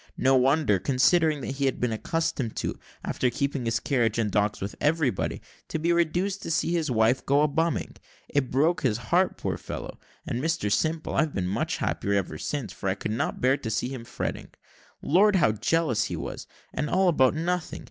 [0.17, 4.59] No wonder, considering what he had been accustomed to, after keeping his carriage and dogs
[4.59, 7.95] with everybody, to be reduced to see his wife go a bumming.
[8.27, 9.99] It broke his heart, poor fellow!
[10.25, 13.69] and, Mr Simple, I've been much happier ever since, for I could not bear to
[13.69, 14.47] see him fretting.
[15.03, 17.79] Lord, how jealous he was and all about nothing!